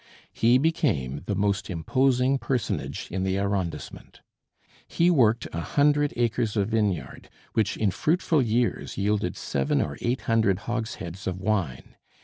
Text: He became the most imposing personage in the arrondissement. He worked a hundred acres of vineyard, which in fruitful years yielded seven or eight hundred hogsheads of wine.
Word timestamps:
He 0.33 0.57
became 0.57 1.21
the 1.27 1.35
most 1.35 1.69
imposing 1.69 2.39
personage 2.39 3.07
in 3.11 3.23
the 3.23 3.37
arrondissement. 3.37 4.21
He 4.87 5.11
worked 5.11 5.45
a 5.53 5.61
hundred 5.61 6.11
acres 6.17 6.57
of 6.57 6.69
vineyard, 6.69 7.29
which 7.53 7.77
in 7.77 7.91
fruitful 7.91 8.41
years 8.41 8.97
yielded 8.97 9.37
seven 9.37 9.79
or 9.79 9.99
eight 10.01 10.21
hundred 10.21 10.61
hogsheads 10.65 11.27
of 11.27 11.39
wine. 11.39 11.97